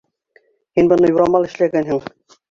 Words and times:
Һин 0.79 0.87
быны 0.93 1.11
юрамал 1.11 1.45
эшләгәнһең! 1.49 2.01